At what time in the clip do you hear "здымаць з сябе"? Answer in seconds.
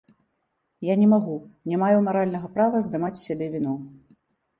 2.87-3.51